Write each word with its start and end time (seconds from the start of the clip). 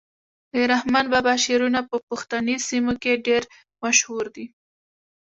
د 0.53 0.55
رحمان 0.71 1.05
بابا 1.13 1.33
شعرونه 1.43 1.79
په 1.89 1.97
پښتني 2.07 2.55
سیمو 2.67 2.93
کي 3.03 3.13
ډیر 3.27 3.43
مشهور 3.83 4.25
دي. 4.35 4.45